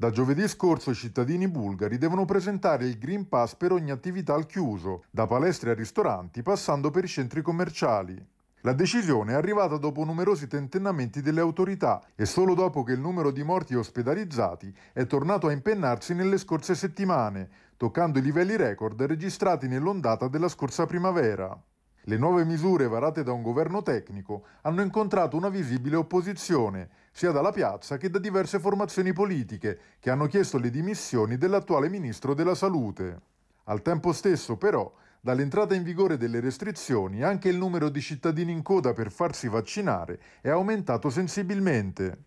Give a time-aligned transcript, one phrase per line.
[0.00, 4.46] Da giovedì scorso i cittadini bulgari devono presentare il Green Pass per ogni attività al
[4.46, 8.16] chiuso, da palestre a ristoranti, passando per i centri commerciali.
[8.60, 13.32] La decisione è arrivata dopo numerosi tentennamenti delle autorità e solo dopo che il numero
[13.32, 19.66] di morti ospedalizzati è tornato a impennarsi nelle scorse settimane, toccando i livelli record registrati
[19.66, 21.60] nell'ondata della scorsa primavera.
[22.02, 26.88] Le nuove misure varate da un governo tecnico hanno incontrato una visibile opposizione,
[27.18, 32.32] sia dalla piazza che da diverse formazioni politiche, che hanno chiesto le dimissioni dell'attuale ministro
[32.32, 33.20] della Salute.
[33.64, 34.88] Al tempo stesso, però,
[35.20, 40.20] dall'entrata in vigore delle restrizioni anche il numero di cittadini in coda per farsi vaccinare
[40.40, 42.22] è aumentato sensibilmente.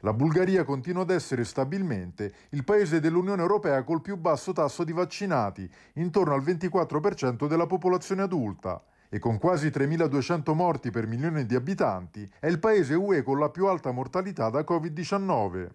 [0.00, 4.94] La Bulgaria continua ad essere stabilmente il paese dell'Unione Europea col più basso tasso di
[4.94, 8.82] vaccinati, intorno al 24% della popolazione adulta,
[9.14, 13.50] e con quasi 3.200 morti per milione di abitanti, è il paese UE con la
[13.50, 15.68] più alta mortalità da Covid-19.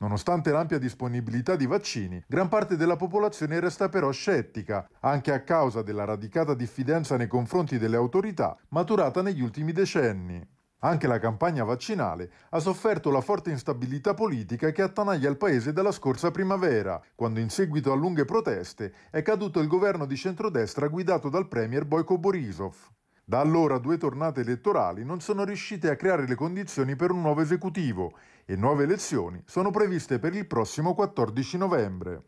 [0.00, 5.80] Nonostante l'ampia disponibilità di vaccini, gran parte della popolazione resta però scettica, anche a causa
[5.80, 10.46] della radicata diffidenza nei confronti delle autorità maturata negli ultimi decenni.
[10.84, 15.92] Anche la campagna vaccinale ha sofferto la forte instabilità politica che attanaglia il paese dalla
[15.92, 21.28] scorsa primavera, quando in seguito a lunghe proteste è caduto il governo di centrodestra guidato
[21.28, 22.74] dal premier Boyko Borisov.
[23.24, 27.42] Da allora due tornate elettorali non sono riuscite a creare le condizioni per un nuovo
[27.42, 32.22] esecutivo e nuove elezioni sono previste per il prossimo 14 novembre.